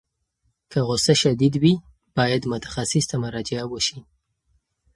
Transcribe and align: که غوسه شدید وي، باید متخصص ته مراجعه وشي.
که 0.71 0.79
غوسه 0.87 1.13
شدید 1.21 1.55
وي، 1.63 1.73
باید 2.17 2.43
متخصص 2.53 3.05
ته 3.09 3.15
مراجعه 3.23 3.65
وشي. 3.71 3.99